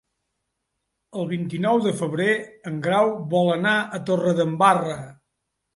[1.23, 2.27] El vint-i-nou de febrer
[2.73, 5.01] en Grau vol anar a Torredembarra.